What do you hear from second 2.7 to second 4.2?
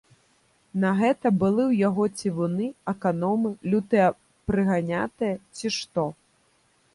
аканомы, лютыя